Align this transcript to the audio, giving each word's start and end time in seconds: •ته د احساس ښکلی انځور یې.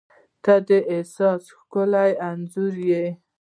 •ته 0.43 0.53
د 0.67 0.69
احساس 0.93 1.41
ښکلی 1.57 2.11
انځور 2.29 2.75
یې. 2.89 3.05